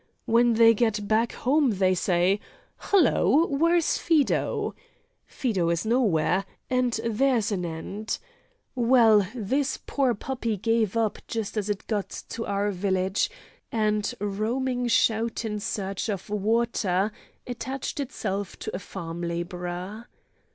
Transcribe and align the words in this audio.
When 0.25 0.53
they 0.53 0.73
get 0.73 1.07
back 1.07 1.33
home 1.33 1.73
they 1.75 1.93
say: 1.93 2.39
'Hallo! 2.77 3.45
where's 3.45 3.99
Fido?' 3.99 4.73
Fido 5.27 5.69
is 5.69 5.85
nowhere, 5.85 6.43
and 6.71 6.99
there's 7.05 7.51
an 7.51 7.63
end! 7.63 8.17
Well, 8.73 9.27
this 9.35 9.77
poor 9.85 10.15
puppy 10.15 10.57
gave 10.57 10.97
up 10.97 11.19
just 11.27 11.55
as 11.55 11.69
it 11.69 11.85
got 11.85 12.09
to 12.29 12.47
our 12.47 12.71
village; 12.71 13.29
and, 13.71 14.11
roaming 14.19 14.87
shout 14.87 15.45
in 15.45 15.59
search 15.59 16.09
of 16.09 16.31
water, 16.31 17.11
attached 17.45 17.99
itself 17.99 18.57
to 18.57 18.75
a 18.75 18.79
farm 18.79 19.21
labourer. 19.21 20.07